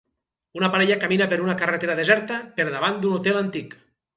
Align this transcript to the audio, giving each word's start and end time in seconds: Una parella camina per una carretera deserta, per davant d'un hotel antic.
Una 0.59 0.69
parella 0.75 0.95
camina 1.03 1.27
per 1.35 1.39
una 1.45 1.55
carretera 1.61 1.99
deserta, 2.01 2.41
per 2.59 2.69
davant 2.77 2.99
d'un 3.05 3.17
hotel 3.19 3.43
antic. 3.47 3.79